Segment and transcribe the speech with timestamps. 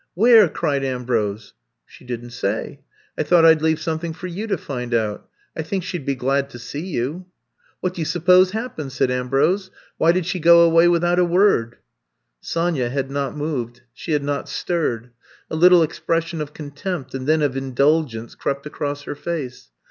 [0.01, 1.53] '^^* Where?" cried Ambrose.
[1.85, 2.79] She didn't say—
[3.19, 5.29] ^I thought I 'd leave something for you to find out.
[5.55, 7.11] I think she *d be glad to see you.
[7.59, 9.69] ''^* What do you suppose happened f ''said Ambrose.
[9.69, 11.75] *^ Why did she go away without a wordT'
[12.39, 15.11] Sonya had not moved; she had not stirred.
[15.51, 19.69] A Uttle expression of contempt and then of indulgence crept across her face.